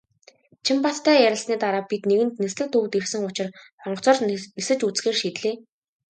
[0.65, 3.47] Чинбаттай ярилцсаны дараа бид нэгэнт "Нислэг" төвд ирсэн учир
[3.85, 5.55] онгоцоор нисэж үзэхээр шийдлээ.